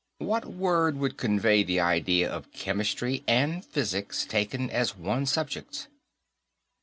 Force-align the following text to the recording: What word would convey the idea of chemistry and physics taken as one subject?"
What 0.17 0.45
word 0.47 0.97
would 0.97 1.15
convey 1.17 1.61
the 1.61 1.79
idea 1.79 2.27
of 2.27 2.51
chemistry 2.51 3.23
and 3.27 3.63
physics 3.63 4.25
taken 4.25 4.67
as 4.71 4.97
one 4.97 5.27
subject?" 5.27 5.89